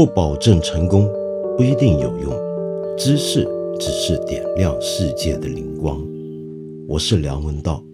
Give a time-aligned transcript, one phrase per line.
[0.00, 1.06] 不保证成功，
[1.58, 2.32] 不一定有用。
[2.96, 3.46] 知识
[3.78, 6.02] 只是点亮世界的灵光。
[6.88, 7.84] 我是梁文道。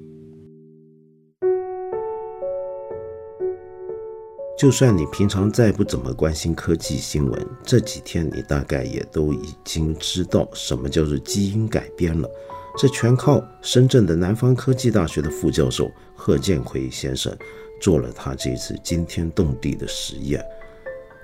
[4.57, 12.31] 就算你平常再不怎么关心科技新闻，这几天你大概也都已经知道什么叫做基因改编了。
[12.79, 17.37] 这全靠深圳的南方科技大学的副教授贺建奎先生
[17.81, 20.41] 做了他这次惊天动地的实验。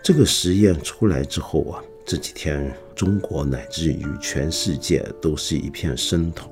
[0.02, 6.50] 这个实验出来之后啊，这几天中国乃至于全世界都是一片声讨。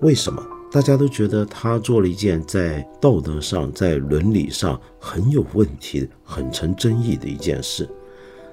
[0.00, 0.42] 为什么？
[0.72, 7.86] 大家都觉得他做了一件在道德上、在伦理上很有问题、很成争议的一件事。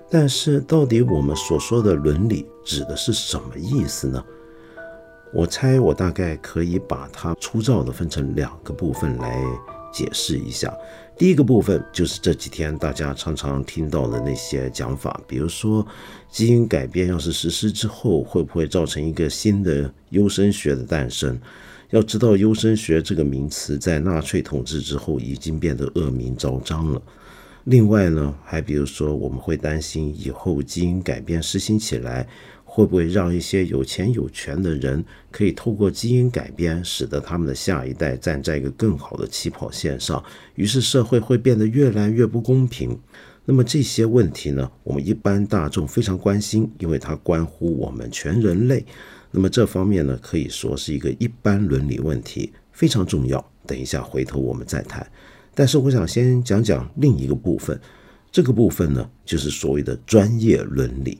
[0.09, 4.21] 但是，到底我们所说的伦理指的是什么意思呢？
[5.33, 9.41] 我猜，我大概可以把它粗糙的分成两个部分来
[9.97, 10.71] 解释一下。
[11.17, 15.83] 第一个部分就是这几天大家常常听到的那些讲法，比如说
[16.29, 21.39] 基因改变要是实施之后，会不会造成一个新的优生学的诞生？
[21.89, 27.01] 要知道，优生学这个名词在纳粹统治之后已经变得恶名昭彰了。
[27.63, 32.27] 另外呢，还比如说，我们会担心以后基因改变实行起来，
[32.77, 42.95] 会不会让一些有钱有权的人可以透过基因改变，使得他们的下一代站在一个更好的起跑线上，于是社会会变得越来越不公平。
[43.45, 48.85] 那么这些问题呢，我们一般大众非常关心，因为它关乎我们全人类。
[49.31, 53.43] 那么这方面呢，可以说是一个一般伦理问题，非常重要。
[53.65, 55.03] 等一下回头我们再谈。
[55.55, 57.81] 但是我想先讲讲另一个部分，
[58.31, 61.17] 这个部分呢，就是所谓的专业伦理。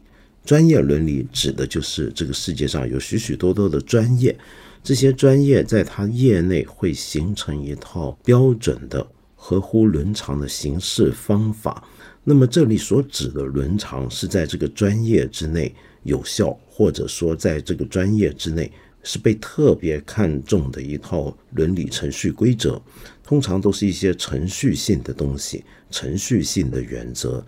[0.47, 4.33] 专业伦理指的就是这个世界上有许许多多的专业，
[4.81, 11.83] 这些专业在它业内会形成一套标准的、合乎伦常的行事方法。
[12.23, 15.75] 那么这里所指的伦常，是在这个专业之内。
[16.03, 18.71] 有效，或者说在这个专业之内
[19.03, 22.81] 是被特别看重的一套伦理程序规则，
[23.21, 27.45] 通常都是一些程序性的东西，程序性的原则。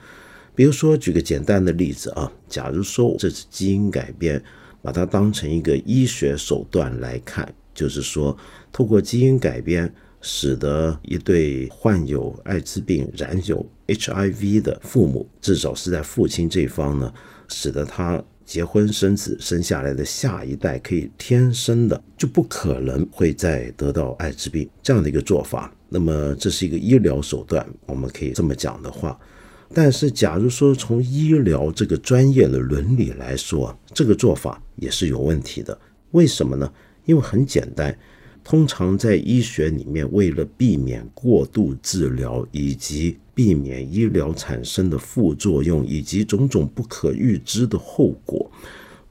[0.60, 4.44] 比如说，举个简单的例子啊，假如说这次基因改变，
[4.82, 8.38] 把它当成一个医学手段来看，就是说，
[8.70, 17.14] 透过基因改变，使得一对患有艾滋病、染有 HIV 的父母，至少是在父亲这方呢，
[17.48, 18.22] 使得他。
[18.46, 29.18] 结婚生子生下来的下一代可以天生的就不可能会再得到艾滋病这样的一个做法，那么这是一个医疗手段，我们可以这么讲的话。
[29.74, 35.78] 但是，假如说从医疗这个专业的伦理来说，这个做法也是有问题的。
[36.12, 36.72] 为什么呢？
[37.06, 37.98] 因为很简单。
[38.44, 48.50] 通常在医学里面，为了避免过度治疗，以及避免医疗产生的副作用，以及种种不可预知的后果，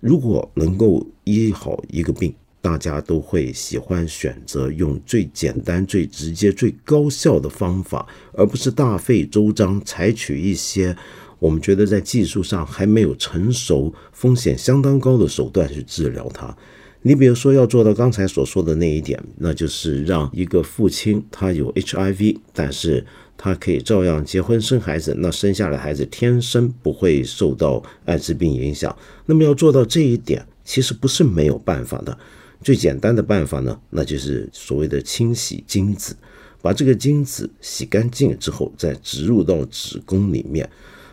[0.00, 10.96] 如果能够医好一个病，大家都会喜欢选择用最简单、最直接、最高效的方法，而不是大费周章采取一些
[11.38, 16.56] 我们觉得在技术上还没有成熟、风险相当高的手段去治疗它。
[17.02, 28.94] 你比如说要做到刚才所说的那一点，那就是让一个父亲他有 HIV，但是他可以照样结婚生孩子，那生下来孩子天生不会受到艾滋病影响。
[29.26, 32.18] 那么要做到这一点，其实不是没有办法的。
[32.62, 36.16] 最简单的办法呢，那就是所谓的清洗精子，
[36.60, 40.68] 把这个精子洗干净之后再植入到子宫里面。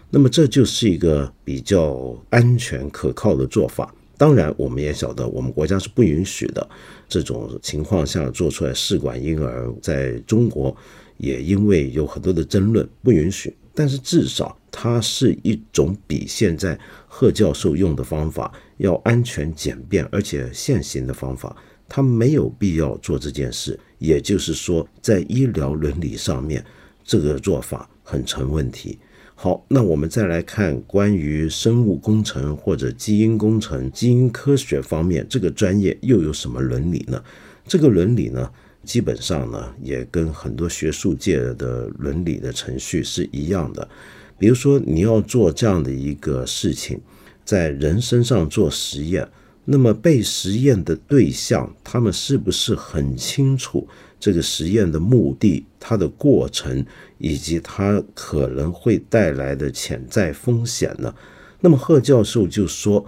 [0.09, 3.93] 那么这就是一个比较安全可靠的做法。
[4.17, 6.65] 当然，我们也晓得，我们国家是不允许的。
[7.09, 10.75] 这种情况下做出来试管婴儿，在中国
[11.17, 13.53] 也因为有很多的争论，不允许。
[13.73, 16.79] 但是至少它是一种比现在
[17.17, 21.55] 贺教授用的方法要安全、简便而且现行的方法。
[21.87, 26.61] 他没有必要做这件事，也就是说，在医疗伦理上面，
[27.05, 28.99] 这个做法很成问题。
[29.33, 37.23] 好，那我们再来看关于生物工程或者基因工程、基因科学方面这个专业又有什么伦理呢？
[37.65, 38.51] 这个伦理呢，
[38.83, 43.87] 基本上呢也跟很多学术界的伦理的程序是一样的。
[44.37, 46.99] 比如说，你要做这样的一个事情，
[47.43, 49.27] 在人身上做实验，
[49.63, 53.87] 那么被实验的对象他们是不是很清楚？
[54.19, 56.85] 这个实验的目的、它的过程
[57.17, 61.13] 以及它可能会带来的潜在风险呢？
[61.61, 63.05] 那么贺教授就说，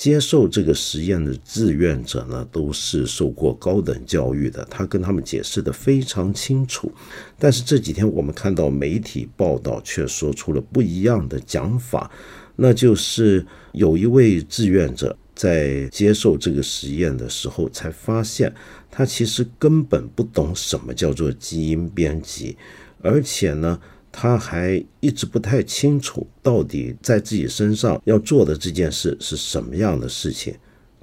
[0.00, 6.90] 接受这个实验的志愿者呢，都是受过高等教育的，他跟他们解释的非常清楚。
[7.38, 12.10] 但是这几天我们看到媒体报道却说出了不一样的讲法。
[12.56, 18.50] 那就是有一位志愿者在接受这个实验的时候，才发现
[18.90, 22.56] 他其实根本不懂什么叫做基因编辑，
[23.02, 23.78] 而且呢，
[24.12, 30.54] 他还一直不太清楚到底在自己身上要做的这件事是什么样的事情，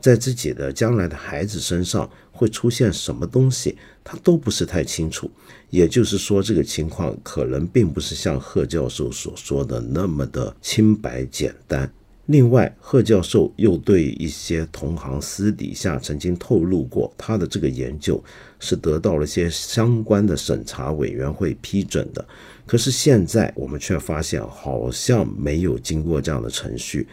[0.01, 5.31] 在自己的将来的孩子身上会出现什么东西，他都不是太清楚。
[5.69, 11.91] 也就是说，这个情况可能并不是像贺教授所说的那么的清白简单。
[12.27, 18.21] 另外，贺教授又对一些同行私底下曾经透露过，他的这个研究
[18.59, 22.25] 是得到了一些相关的审查委员会批准的。
[22.65, 27.07] 可是现在我们却发现，好像没有经过这样的程序。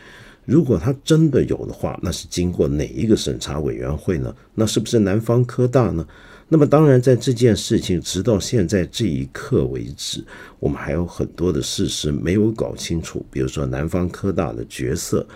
[0.44, 4.34] 如果他真的有的话，那是经过哪一个审查委员会呢？
[4.56, 6.04] 那是不是南方科大呢？
[6.48, 10.22] 那么当然，在这件事情直到现在这一刻为止，
[10.60, 13.24] 我们还有很多的事实没有搞清楚。
[13.30, 15.26] 比如说南方科大的角色，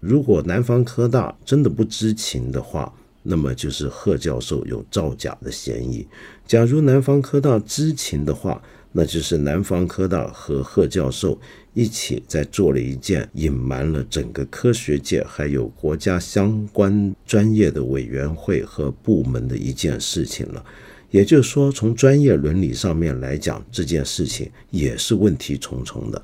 [0.00, 2.92] 如果南方科大真的不知情的话，
[3.22, 6.06] 那么就是贺教授有造假的嫌疑；
[6.46, 8.62] 假如南方科大知情的话，
[8.92, 11.38] 那就是南方科大和贺教授。
[11.74, 20.62] 一起在做了一件隐瞒了整个科学界还有国家相关专业的委员会和部门的一件事情了。
[21.10, 26.22] 也就是说，从专业伦理上面来讲，这件事情也是问题重重的。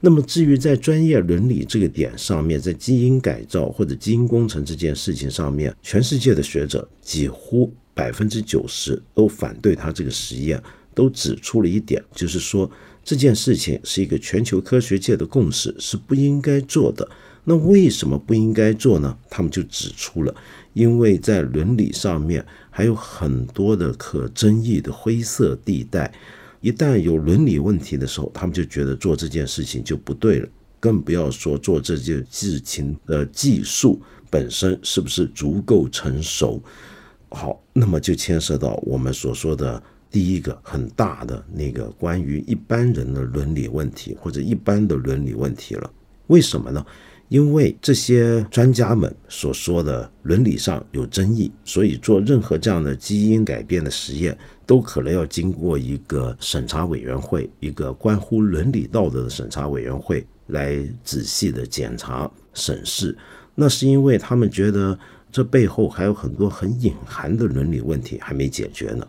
[0.00, 10.60] 那么，至于在专业伦理这个点上面，在基因改造或者基因工程这件事情上面，全世界的学者几乎百分之九十都反对他这个实验，
[10.98, 12.68] 都指出了一点，就是说。
[13.04, 17.08] 这件事情是一个全球科学界的共识，是不应该做的。
[17.44, 19.16] 那为什么不应该做呢？
[19.30, 20.34] 他们就指出了，
[20.74, 26.12] 因为在伦理上面还有很多的可争议的灰色地带。
[26.60, 30.48] 一旦有伦理问题的时候，他们就觉得做这件事情就不对了。
[30.78, 36.62] 更不要说做这件事情的技术本身是不是足够成熟。
[37.30, 39.82] 好，那么就牵涉到我们所说的。
[40.10, 45.90] 第一个很大的那个关于一般人的伦理问题，或者一般的伦理问题了。
[46.28, 46.84] 为什么呢？
[47.28, 63.14] 因为这些专家们所说的伦理上有争议，所以做任何这样的基因改变的实验，都可能要经过一个审查委员会，一个关乎伦理道德的审查委员会来仔细的检查审视。
[63.54, 64.98] 那是因为他们觉得
[65.30, 69.06] 这背后还有很多很隐含的伦理问题还没解决呢。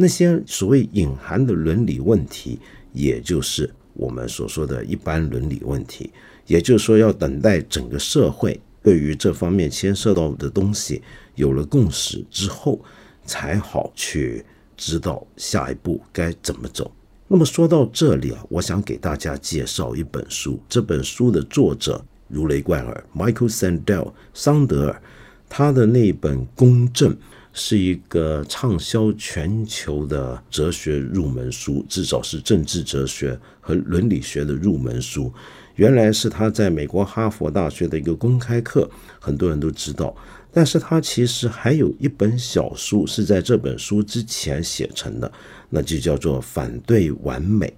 [0.00, 2.58] 那些所谓隐含的伦理问题，
[2.94, 6.10] 也就是我们所说的一般伦理问题，
[6.46, 11.02] 也就是说，要等待整个社会对于这方面牵涉到的东西
[11.34, 12.82] 有了共识之后，
[13.26, 14.42] 才好去
[14.74, 16.90] 知道下一步该怎么走。
[17.28, 25.02] 那么说到这里啊，我想给大家介绍一本书，这本书的作者如雷贯耳，Michael Sandel 桑德尔，
[25.46, 27.12] 他的那本《公正》。
[27.52, 35.32] 是一个畅销全球的哲学入门书，至少是政治哲学和伦理学的入门书。
[35.74, 38.88] 原来是他在美国哈佛大学的一个公开课，
[39.18, 40.14] 很多人都知道。
[40.52, 45.30] 但是他其实还有一本小书是在这本书之前写成的，
[45.68, 47.66] 那就叫做《反对完美》。《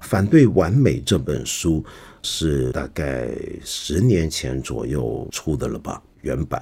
[0.00, 1.84] 反对完美》这本书
[2.22, 3.28] 是大概
[3.64, 6.02] 十年前左右出的了吧？
[6.22, 6.60] 原版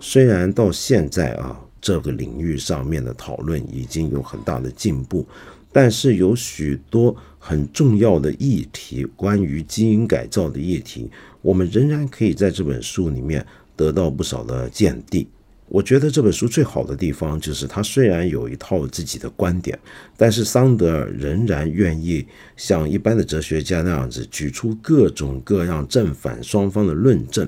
[0.00, 1.60] 虽然到现在啊。
[1.84, 5.26] 这个领域上面的讨论已经有很大的进步，
[5.70, 11.10] 但是有许多很重要的议题，关于基因改造的议题，
[11.42, 15.28] 我们仍然可以在这本书里面得到不少的见地。
[15.68, 19.78] 我觉得这本书最好的地方就是，它虽然有一套自己的观点，
[20.16, 22.26] 但是桑德尔仍然愿意
[22.56, 27.46] 像一般的哲学家那样子，举出各种各样正反双方的论证，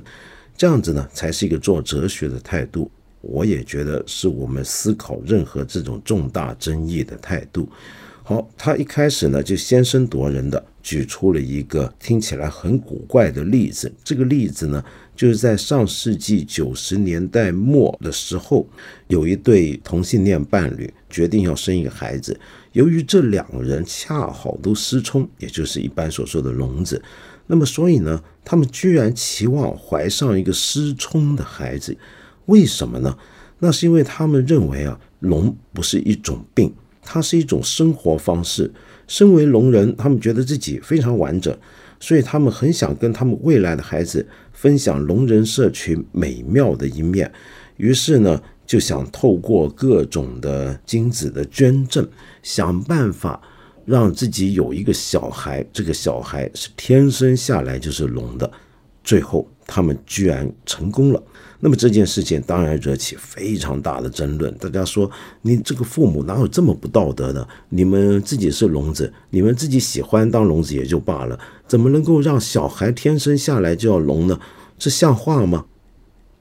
[0.58, 2.90] 这样子呢，才是一个做哲学的态度。
[3.28, 7.68] 我也觉得是我们思考任何这种重大争议的态度。
[8.22, 13.92] 好，他一开始呢就先声夺人的举出了一个听起来很古怪的例子。
[14.02, 18.66] 这个例子呢，就是在上世纪九十年代末的时候，
[19.06, 22.36] 有一对同性恋伴侣决定要生一个孩子。
[22.72, 27.00] 由于这两个人恰好都失聪，也就是一般所说的聋子，
[27.46, 31.96] 那么所以呢，他们居然期望怀上一个失聪的孩子。
[32.46, 33.16] 为什么呢？
[33.58, 36.72] 那是因为他们认为啊，聋不是一种病，
[37.02, 38.70] 它是一种生活方式。
[39.06, 41.56] 身为聋人，他们觉得自己非常完整，
[42.00, 47.32] 所以他们很想跟他们未来的孩子分享聋人社群美妙的一面。
[47.76, 52.06] 于是呢，就想透过各种的精子的捐赠，
[52.42, 53.40] 想办法
[53.84, 55.64] 让自己有一个小孩。
[55.72, 58.50] 这个小孩是天生下来就是聋的。
[59.04, 61.22] 最后他们居然成功了。
[61.58, 64.54] 那么这件事情当然惹起非常大的争论。
[64.58, 67.48] 大家说，你这个父母哪有这么不道德的？
[67.70, 74.38] 你们自己是聋子，你们自己喜欢当聋子也就罢了，怎么能够让小孩天生下来就要聋呢？
[74.78, 75.64] 这像话吗？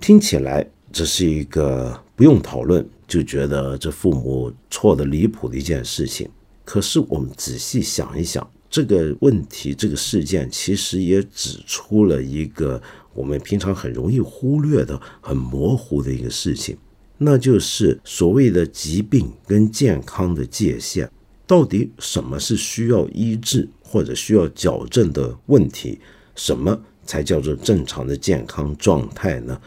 [0.02, 6.30] 听起来这是一个不用讨论就觉得这父母错的离谱的一件事情。
[6.66, 12.82] 可是我们仔细想一想，这个问题、这个事件其实也指出了一个
[13.16, 16.78] 我们平常很容易忽略的、很模糊的一个事情，
[17.18, 21.10] 那就是所谓的疾病跟健康的界限，
[21.48, 26.00] 到底什么是需要医治或者需要矫正的问题，
[26.36, 29.60] 什么才叫做正常的健康状态呢？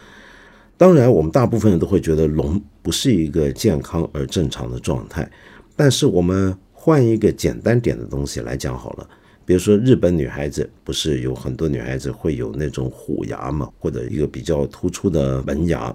[0.77, 5.29] 当然，我们大部分人都会觉得聋不是一个健康而正常的状态，
[5.75, 6.57] 但是我们。
[6.81, 9.09] 换一个简单点的东西来讲好了，
[9.49, 15.91] 比如说日本女孩子不是有很多女孩子会有那种虎牙嘛，或者一个比较突出的门牙，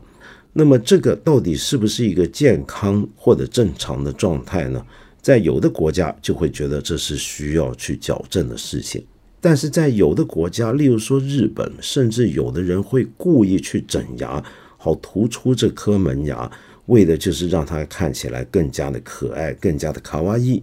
[0.53, 4.85] 那么这个到底是不是一个健康或者正常的状态呢？
[5.23, 9.07] 在有的国家就会觉得这是需要去矫正的事情，
[9.41, 14.43] 但是在有的国家，例如说日本，甚至有的人会故意去整牙，
[14.77, 16.51] 好突出这颗门牙，
[16.87, 20.61] 为的就是让它看起来更加的可爱，更加的卡哇伊。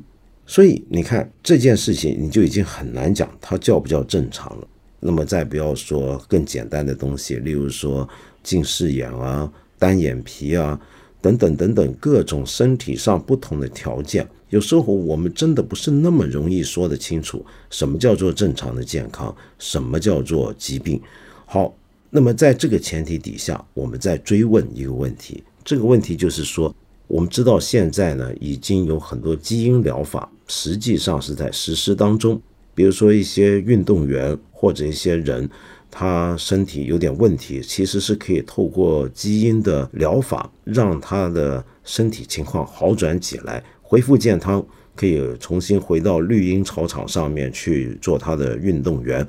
[0.51, 4.67] 所以你看这件事情，你就已经很难讲它叫不叫正常了。
[4.99, 8.05] 那么再不要说更简单的东西，例如说
[8.43, 10.77] 近视眼啊、单眼皮啊
[11.21, 21.01] 等等等等各种身体上不同的条件，有时候我们真的不是那么容易说得清楚什么叫做正常的健康，什么叫做疾病。
[21.45, 21.73] 好，
[22.09, 26.75] 那么在这个前提底下，我们再追问一个问题，这个问题就是说。
[27.11, 32.41] 我们知道现在呢，已经有很多基因疗法，实际上是在实施当中。
[32.73, 35.49] 比如说一些运动员或者一些人，
[35.89, 44.65] 他身体有点问题，其实是可以透过基因的疗法，让他的身体情况好转起来，恢复健康，
[44.95, 49.27] 可以重新回到绿茵草场上面去做他的运动员。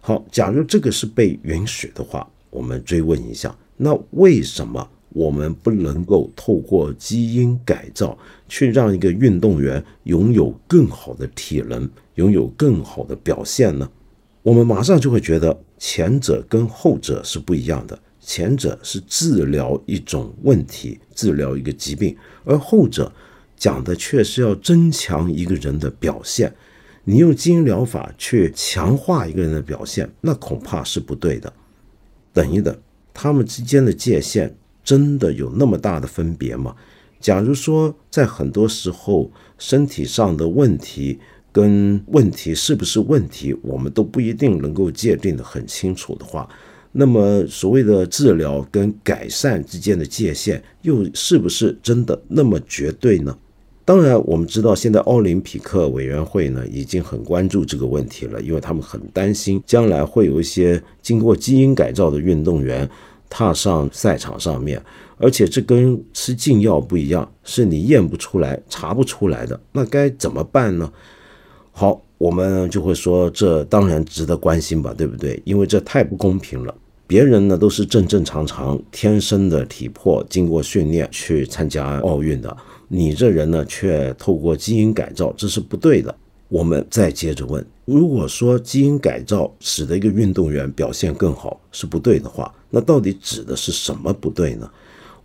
[0.00, 4.88] 好，假如这个是被允许的话，我们追问一下，那为什么？
[5.10, 8.16] 我们不能够透过基因改造
[8.48, 13.90] 去让一个运动员拥有更好的体能，拥有更好的表现呢？
[14.42, 17.98] 我们马上就会觉得前者跟后者是不一样的。
[18.20, 23.10] 前者是治疗一种问题，治疗一个疾病，而后者
[23.56, 26.54] 讲的却是要增强一个人的表现。
[27.04, 31.50] 你用基因疗法去强化一个人的表现，那恐怕是不对的。
[32.34, 32.76] 等一等，
[33.14, 34.54] 他们之间的界限。
[34.88, 36.74] 真的有那么大的分别吗？
[37.20, 41.18] 假如说在很多时候身体上的问题
[41.52, 46.48] 跟问题是不是问题，我们都不一定能够界定的很清楚的话，
[46.90, 53.36] 那么所谓的治疗跟改善之间的界限又是不是真的那么绝对呢？
[53.84, 62.88] 当然，我们知道现在奥林匹克委员会呢已经很关注这个问题了，因为他们很担心将来会有一些经过基因改造的运动员。
[63.28, 64.82] 踏上赛场上面，
[65.18, 70.90] 而且这跟吃禁药不一样，是你验不出来、查不出来的，那该怎么办呢？
[71.72, 75.40] 好，我们就会说，这当然值得关心吧，对不对？
[75.44, 76.74] 因为这太不公平了。
[77.06, 82.54] 别人呢都是正正常常、天生的体魄，经过训练去参加奥运的，
[82.88, 86.14] 你这人呢却透过基因改造，这是不对的。
[86.48, 94.70] 我们再接着问：如果说基因改造使得一个运动员表现更好是不对的话，那到底指的是什么不对呢？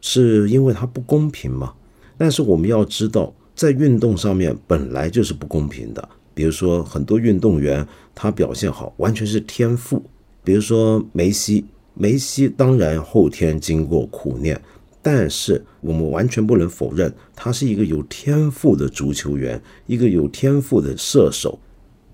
[0.02, 1.74] 是因为它不公平吗？
[2.18, 6.10] 但是我们要知道，在运动上面本来就是不公平的。
[6.34, 10.04] 比如说，很多运动员他表现好，完全是天赋。
[10.44, 14.60] 比如说梅西，梅西当然后天经过苦练。
[15.02, 21.60] 但是我们完全不能否认，他是一个有天赋的足球员，一个有天赋的射手。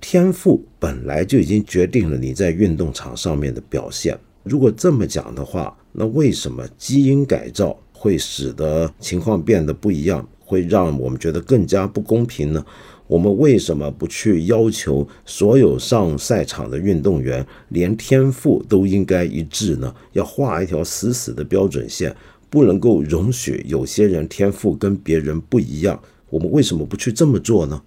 [0.01, 4.19] 天赋本来就已经决定了你在运动场上面的表现。
[4.49, 12.65] 如果这么讲的话，那为什么基因改造会使得情况变得不一样，会让我们觉得更加不公平呢？
[13.05, 19.93] 我们为什么不去要求所有上赛场的运动员连天赋都应该一致呢？
[20.13, 22.15] 要画一条死死的标准线。
[22.51, 26.01] 不能够容许有些人天赋跟别人不一样，
[26.31, 27.79] 我们为什么不去这么做呢？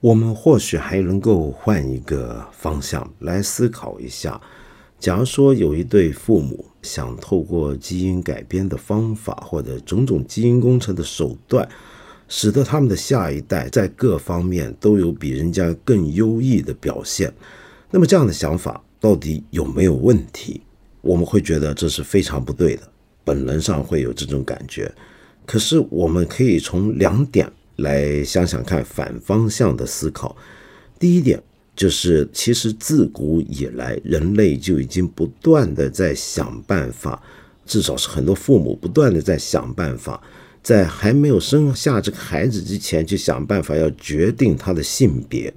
[0.00, 4.40] 我们或许还能够换一个方向来思考一下。
[4.98, 11.68] 假如说有一对父母想透过基因改编的方法或者种种基因工程的手段，
[12.28, 17.32] 使得他们的下一代在各方面都有比人家更优异的表现，
[17.90, 20.60] 那么这样的想法到底有没有问题？
[21.02, 22.82] 我们会觉得这是非常不对的，
[23.22, 24.92] 本能上会有这种感觉。
[25.44, 30.34] 可是我们可以从两点来想想看，反方向的思考。
[30.98, 31.40] 第一点
[31.76, 37.22] 就是，其实自古以来，人类就已经不断的在想办法，
[37.66, 40.20] 至少是很多父母不断的在想办法。
[40.62, 45.52] 在还没有生下这个孩子之前，就想办法要决定他的性别。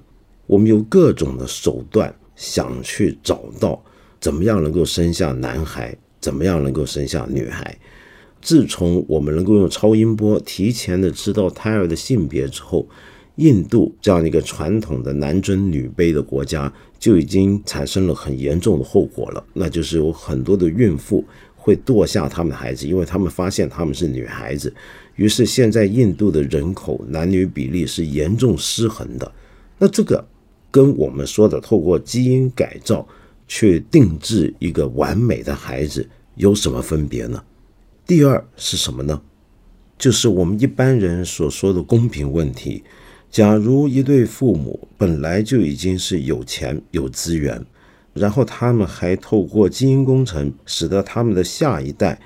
[0.46, 3.82] 我们有各种的手段想去找到
[4.20, 7.76] 怎么样能够生下男孩，怎么样能够生下女孩。
[8.42, 12.86] 自从我们能够用超音波提前的知道胎儿的性别之后，
[13.40, 21.24] 印度这样一个传统的男尊女卑的国家就已经产生了很严重的后果了，那就是有很多的孕妇。
[21.62, 24.72] 会堕下他们的孩子，因为他们发现他们是女孩子，
[25.16, 29.30] 于是现在印度的人口男女比例是严重失衡的。
[29.76, 30.26] 那这个
[30.70, 33.06] 跟我们说的透过基因改造
[33.46, 37.44] 去定制一个完美的孩子有什么分别呢？
[38.06, 39.20] 第二是什么呢？
[39.98, 42.82] 就是我们一般人所说的公平问题。
[43.30, 47.64] 假如一对父母本来就已经是有钱有资源。
[48.12, 52.20] 然后他们还透过基因工程，使得他们的下一代，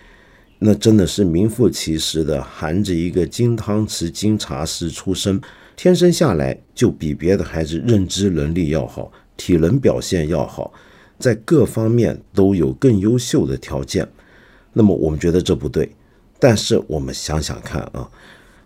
[0.59, 5.39] 那真的是名副其实的含着一个金汤匙、金茶匙出生，
[5.77, 10.73] 天生下来就比别的孩子认知能力要好，体能表现要好，
[11.19, 14.09] 在各方面都有更优秀的条件。
[14.73, 15.95] 那么我们觉得这不对，
[16.39, 18.09] 但是我们想想看啊，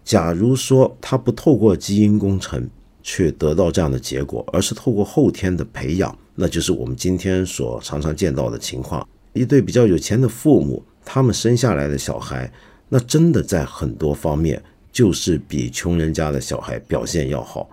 [0.09, 2.67] 假如说他不透过基因工程
[3.03, 6.17] 去得到这样的结果，而是透过后天的培养。
[6.35, 12.51] 那就是我们今天所常常见到的情况：一对比较有钱的父母，他们生下来的小孩，
[12.89, 17.69] 那真的在很多方面就是比穷人家的小孩表现要好。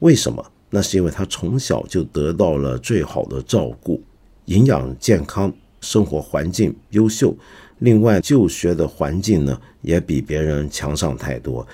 [0.00, 0.44] 为什么？
[0.70, 4.02] 那是因为他从小就得到了最好的照顾，
[4.46, 7.32] 营养健康，生活环境优秀，
[7.78, 11.64] 另外就学的环境呢也比别人强上太多。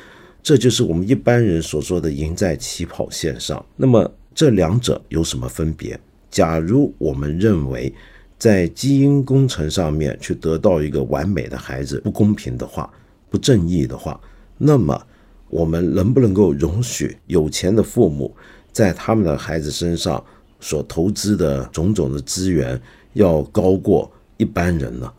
[0.43, 3.65] 这就是我们一般人所说的赢在起跑线上。
[3.75, 5.99] 那么这两者有什么分别？
[6.31, 7.93] 假如我们认为
[8.39, 12.93] 在基因工程上面去得到一个完美的孩子不公平的话、
[13.31, 14.21] 不正义的话，
[14.59, 15.01] 那么
[15.49, 18.35] 我们能不能够容许有钱的父母
[18.73, 20.23] 在他们的孩子身上
[20.61, 22.79] 所投资的种种的资源
[23.15, 25.13] 要高过一般人呢？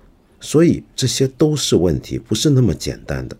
[0.43, 3.37] 所以这些都是问题，不是那么简单的。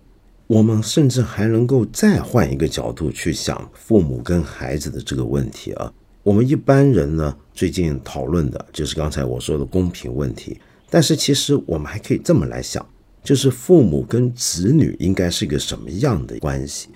[0.48, 5.92] 我们甚至还能够再换一个角度去想父母跟孩子的这个问题啊。
[6.24, 10.58] 我们一般人呢，最近讨论的就是刚才我说的公平问题。
[10.90, 12.88] 但是其实我们还可以这么来想，
[13.22, 16.88] 就是父母跟子女应该是一个什么样的关系？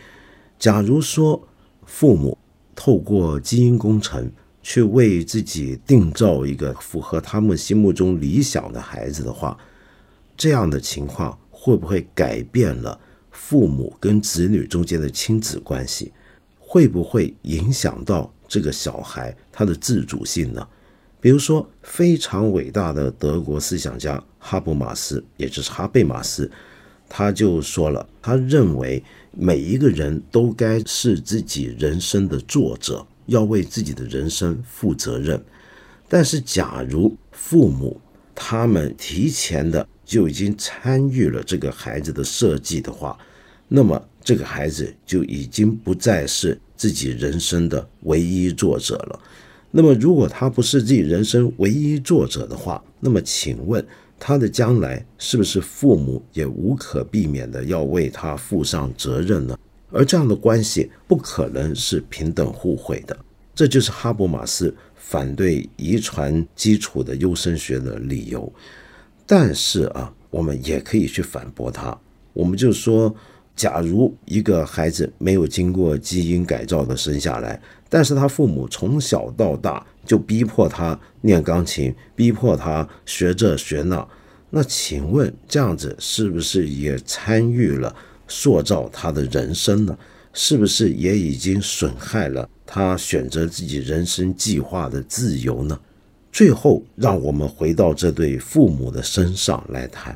[0.57, 1.45] 假如说
[1.85, 2.37] 父母
[2.73, 4.31] 透过基因工程
[4.63, 9.57] 去为自己定造一个符合他们心目中理想的孩子的话，
[10.37, 12.97] 这样的情况会不会改变了
[13.31, 16.13] 父母跟子女中间的亲子关系？
[16.59, 18.31] 会不会影响到？
[18.49, 20.65] 这个小孩他的自主性呢？
[21.19, 26.49] 比如说，非常伟大的德国思想家哈布马斯，也就是哈贝马斯，
[27.09, 35.43] 他就说了，他认为每一个人都该是自己人生的作者，要为自己的人生负责任。
[36.07, 37.99] 但是，假如父母
[38.33, 43.15] 他们提前的就已经参与了这个孩子的设计的话，
[43.67, 46.59] 那么这个孩子就已经不再是。
[46.77, 49.19] 自己人生的唯一作者了。
[49.71, 53.83] 那么，如果他不是自己人生唯一作者的话，那么请问
[54.19, 59.57] 他的将来是不是父母也无可避免的要为他负上责任呢？
[59.89, 63.17] 而这样的关系不可能是平等互惠的。
[63.55, 68.53] 这就是哈伯马斯反对遗传基础的优生学的理由。
[69.27, 71.95] 但是啊，我们也可以去反驳他。
[72.33, 73.15] 我们就说。
[73.57, 77.59] 假如一个孩子没有经过基因改造的生下来，
[77.89, 84.07] 但是他父母从小到大就逼迫他练钢琴，逼迫他学这学那，
[84.51, 87.95] 那请问这样子是不是也参与了
[88.27, 89.97] 塑造他的人生呢？
[90.33, 95.79] 是不是也已经损害了他选择自己人生计划的自由呢？
[96.31, 100.15] 最后，让我们回到这对父母的身上来谈，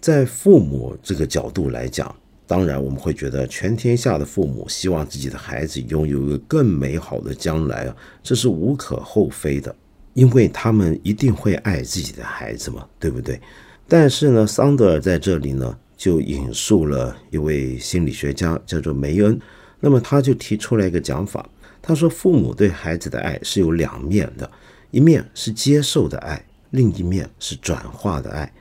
[0.00, 2.14] 在父母这个角度来讲。
[2.46, 9.72] 当然，我们会觉得全天下的父母希望自己的孩子拥有一个更美好的将来啊，这是无可厚非的，
[10.14, 13.40] 因为他们一定会爱自己的孩子嘛，对不对？
[13.86, 19.38] 但是呢，桑德尔在这里呢就引述了一位心理学家，叫做梅恩，
[19.78, 21.48] 那么他就提出来一个讲法，
[21.80, 24.50] 他说父母对孩子的爱是有两面的，
[24.90, 28.52] 一面是接受的爱，另一面是转化的爱。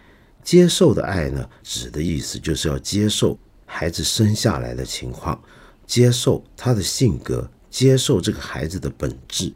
[0.44, 5.40] 接受的爱呢，指的意思就是要接受孩子生下来的情况，
[5.86, 9.54] 接受他的性格，接受这个孩子的本质。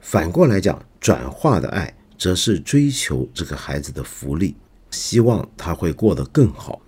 [0.00, 4.56] 反过来讲，转化的爱则是追求这个孩子的福利，
[4.90, 6.80] 希望他会过得更好。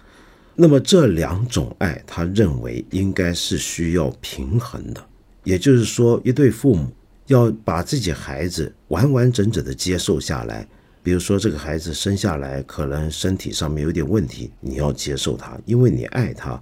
[0.57, 5.05] 那么这两种爱，他认为应该是需要平衡的。
[5.42, 6.92] 也就是说，一对父母
[7.27, 10.67] 要把自己孩子完完整整的接受下来。
[11.03, 16.59] 比如说，这个孩子生下来可能身体上面有点问题，你要接受他，因为你爱他。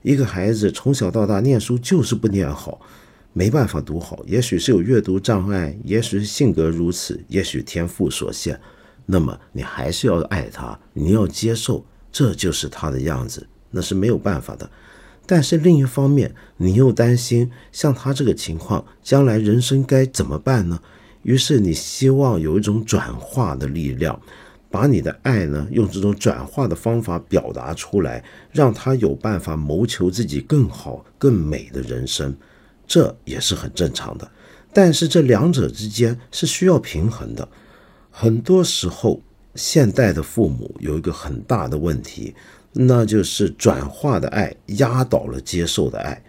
[0.00, 2.80] 一个孩子从小到大念书就是不念好，
[3.34, 8.58] 没办法读好，也许是有阅读障碍，也许性格如此，也许天赋所限。
[9.04, 14.68] 那么你还是要爱他，你要接受，这就是他的样子，那是没有办法的。
[15.26, 20.80] 但是另一方面，你又担心像他这个情况，将来人生该怎么办呢？
[21.22, 24.20] 于是你希望有一种转化的力量，
[24.68, 32.34] 把你的爱呢用这种转化的方法表达出来，让他有办法谋求自己更好、更美的人生，
[32.86, 34.28] 这也是很正常的。
[34.72, 37.46] 但是这两者之间是需要平衡的。
[38.10, 39.22] 很多时候，
[39.54, 42.34] 现代的父母有一个很大的问题，
[42.72, 46.22] 那就是转化的爱压倒了接受的爱，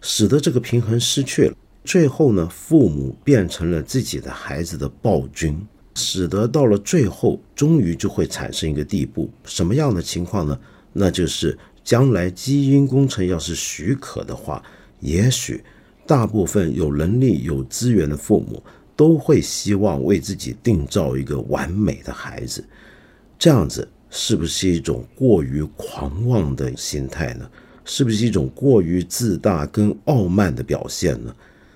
[0.00, 1.56] 使得这个平衡失去了。
[1.84, 5.58] 最后呢，父母变成了自己的孩子的暴君，
[5.94, 10.58] 使得到了最后，终于就会产生一个地步，什么样的情况呢？
[10.92, 14.62] 那就是将来基因工程要是许可的话，
[15.00, 15.64] 也许
[16.06, 18.62] 大部分有能力、有资源的父母
[18.94, 22.64] 都会希望为自己定造一个完美的孩子。
[23.38, 27.48] 这样子是不是一种过于狂妄的心态呢？
[27.84, 31.34] 是不是一种过于自大跟傲慢的表现呢？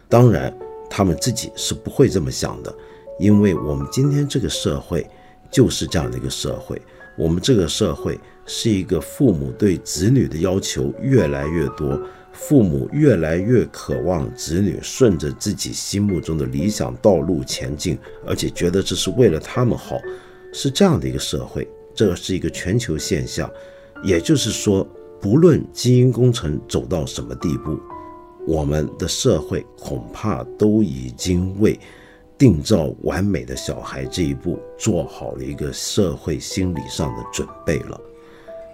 [0.08, 0.54] 当然，
[0.90, 2.74] 他们自己是不会这么想的，
[3.18, 5.06] 因为我们今天这个社会
[5.50, 6.80] 就是这样的一个社会。
[7.16, 11.98] 我们这个社会是一个父母对子女的要求越来越多，
[12.32, 19.98] 父母越来越渴望子女顺着自己心目中的理想道路前进，而且觉得这是为了他们好，
[20.52, 21.66] 是这样的一个社会。
[21.94, 23.50] 这是一个全球现象，
[24.02, 24.86] 也就是说，
[25.20, 27.78] 不论基因工程走到什么地步。
[28.46, 31.78] 我们的社会恐怕都已经为
[32.36, 38.00] 缔造完美的小孩这一步做好了一个社会心理上的准备了。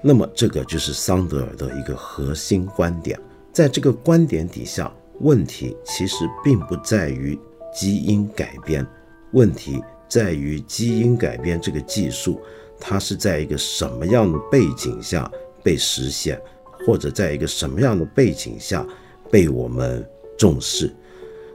[0.03, 3.19] 那么，这个就是桑德尔的一个核心观点。
[3.53, 7.39] 在这个观点底下，问题其实并不在于
[7.75, 8.87] 基因改变，
[9.33, 12.41] 问题在于基因改变这个技术，
[12.81, 15.31] 它是在一个什么样的背景下
[15.63, 16.41] 被实现，
[16.87, 18.87] 或者在一个什么样的背景下。
[19.31, 20.03] 被我们
[20.39, 20.91] 重视。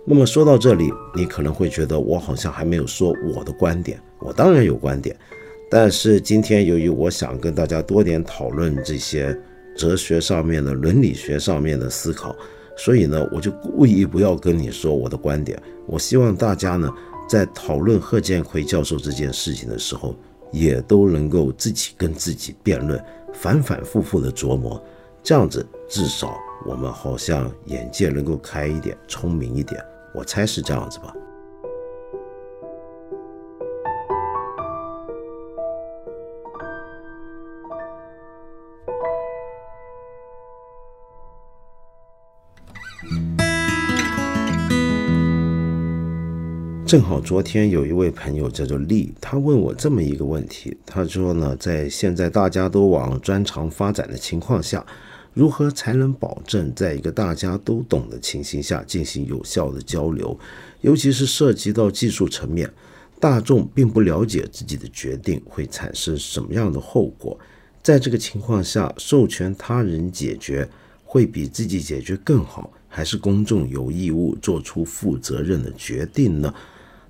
[0.05, 3.99] 那么说到这里，你可能会觉得我好像还没有说我的观点。
[4.19, 5.17] 我当然有观点，
[5.71, 9.35] 但是今天由于我想跟大家多点讨论这些
[9.75, 12.35] 哲学上面的、伦理学上面的思考，
[12.77, 15.59] 所以呢，我就故意不要跟你说我的观点。
[15.87, 16.87] 我希望大家呢，
[17.27, 20.15] 在讨论贺建奎教授这件事情的时候，
[20.53, 24.81] 也都能够自己跟自己辩论，反反复复的琢磨，
[25.21, 26.37] 这样子至少。
[26.65, 31.13] 我们好像眼界能够开一点，聪明一点，我猜是这样子吧。
[46.85, 54.85] 正好昨天有一位朋友叫做丽，他问我这么一个问题，他说呢，在现在大家都往专长发展的情况下。
[55.33, 60.37] 如何才能保证在一个大家都懂的情形下进行有效的交流？
[60.81, 62.71] 尤其是涉及到技术层面，
[63.19, 67.35] 大众并不了解自己的决定会产生什么样的后果。
[67.81, 70.69] 在这个情况下，授权他人解决
[71.03, 76.53] 会比自己解决更好，还是公众有义务做出负责任的决定呢？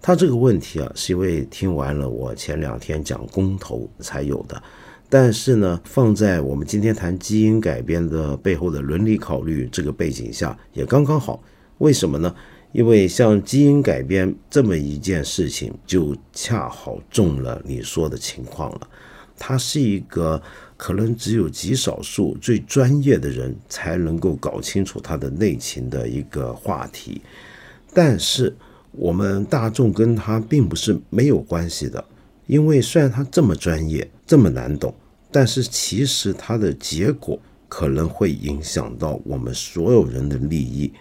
[0.05, 4.61] 他这个问题啊，是因为听完了我前两天讲公投才有的。
[5.09, 11.41] 但是呢，放在我们今天谈基因改编的背后的伦理考虑这个背景下，也刚刚好。
[11.77, 12.35] 为什么呢？
[12.73, 18.89] 因为像基因改编这么一件事情，就恰好中了你说的情况了。
[19.37, 20.41] 它是一个
[20.75, 27.21] 可能只有极少数最专业的人才能够搞清楚它的内情的一个话题。
[27.93, 28.53] 但是
[28.93, 32.03] 我们大众跟他并不是没有关系的，
[32.47, 34.93] 因为虽然他这么专业，这么难懂。
[35.35, 40.93] 但是其实它的结果可能会影响到我们所有人的利益，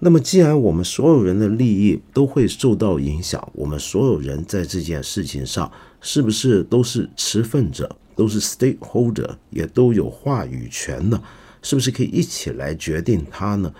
[0.00, 11.22] 那么，既然我们所有人的利益都会受到影响，我们所有人在这件事情上是不是都是持份者，都是 stakeholder，也都有话语权呢？
[11.62, 13.72] 是不是可以一起来决定它呢？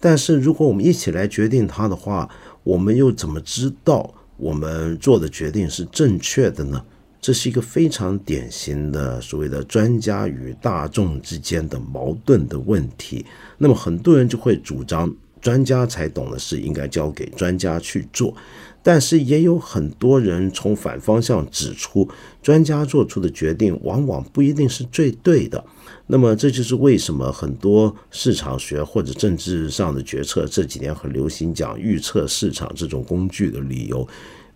[0.00, 2.28] 但是，如果我们一起来决定它的话，
[2.62, 6.84] 我们又怎么知道我们做的决定是正确的呢？
[7.20, 13.24] 这是一个非常典型的所谓的专家与大众之间的矛盾的问题。
[13.58, 15.08] 那么，很多人就会主张
[15.42, 18.34] 专家才懂的事应该交给专家去做，
[18.82, 22.08] 但是也有很多人从反方向指出，
[22.40, 25.62] 专家做出的决定往往不一定是最对的。
[26.06, 34.06] 那么，这就是为什么很多市场学或者政治上的决策这几年很流行讲预测市场这种工具的理由。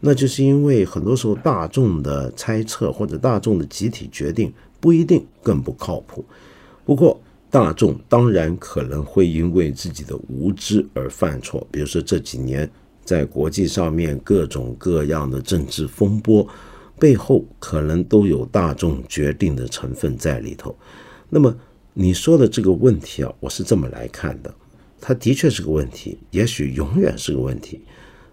[0.01, 6.25] 那就是因为很多时候大众的猜测或者大众的集体决定不一定更不靠谱。
[6.85, 7.19] 不过，
[7.51, 11.67] 大众当然可能会因为自己的无知而犯错。
[11.71, 12.71] 比如说这几年
[13.05, 16.47] 在国际上面各种各样的政治风波
[16.99, 20.77] 背后，可能都有大众决定的成分在里头。
[21.29, 21.55] 那么
[21.95, 24.55] 你说的这个问题啊，我是这么来看的：
[25.01, 27.81] 它的确是个问题，也许永远是个问题。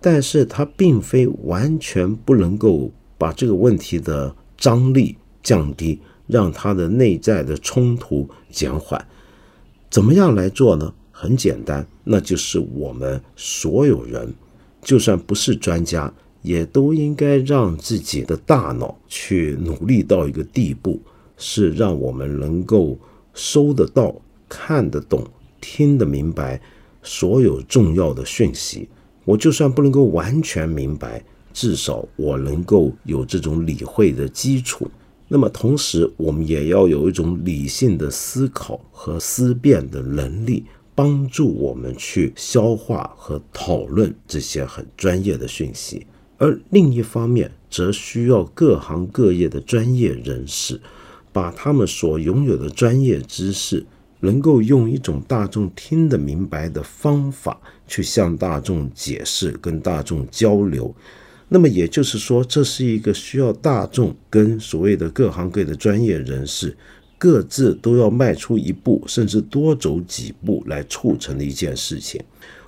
[0.01, 6.01] 但是它并非完全不能够把这个问题的张力降低，
[6.33, 9.07] 让他的内在的冲突减缓。
[9.91, 10.91] 怎么样来做呢？
[11.11, 14.33] 很简单，那就是我们所有人，
[14.81, 20.99] 就算不是专家，也都应该让自己的大脑去努力到一个地步，
[21.37, 22.97] 是让我们能够
[23.35, 24.13] 收得到、
[24.49, 25.23] 看得懂、
[25.61, 26.59] 听得明白
[27.03, 28.89] 所有重要的讯息。
[29.23, 34.89] 我就算不能够完全明白，至少我能够有这种理会的基础。
[35.27, 46.05] 那么同时，我们也要有一种理性的思考和思辨的能力，帮助我们去消化和讨论这些很专业的讯息。
[46.37, 50.79] 而另一方面，则需要各行各业的专业人士，
[51.31, 53.85] 把他们所拥有的专业知识。
[54.19, 60.95] 能够用一种大众听得明白的方法去向大众解释、跟大众交流，
[61.53, 66.75] 那么也就是说，这是一个需要大众跟所谓的各行各业的专业人士
[67.15, 72.19] 各自都要迈出一步，甚至多走几步来促成的一件事情。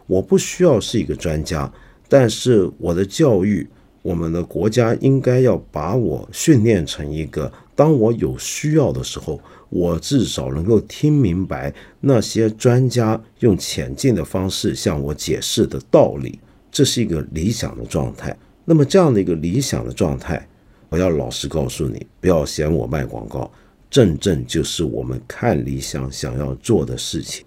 [0.06, 1.74] 我不需要是一个专家，
[2.08, 3.68] 但是我的教育，
[4.04, 9.42] 我们的国家应该要把我训练成一个，当我有需要的时候。
[9.70, 16.40] 我至少能够听明白那些专家用浅近的方式向我解释的道理，
[16.72, 18.38] 这是一个理想的状态。
[18.66, 20.48] 那么这样的一个理想的状态，
[20.90, 23.50] 我要老实告诉你，不要嫌我卖广告，
[23.90, 27.46] 正正就是我们看理想想要做的事情。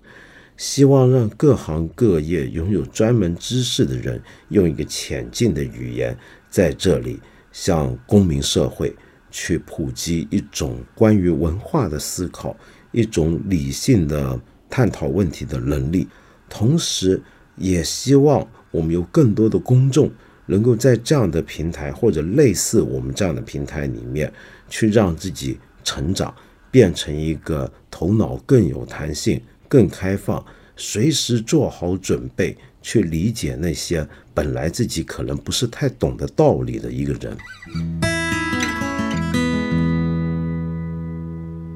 [0.56, 6.16] 希望让各行各业拥有专门知识的人，用一个浅近的语言，
[6.48, 7.20] 在这里
[7.52, 8.94] 向公民社会。
[9.30, 12.56] 去普及一种关于文化的思考，
[12.92, 16.08] 一种理性的探讨问题的能力，
[16.48, 17.20] 同时
[17.54, 20.10] 也希望我们有更多的公众
[20.48, 24.32] 能够在这样的平台或者类似我们这样的平台里面，
[24.68, 26.34] 去让自己成长，
[26.70, 38.07] 变成一个头脑更有弹性、更开放，随时做好准备去理解那些本来自己可能不是太懂的道理的一个人。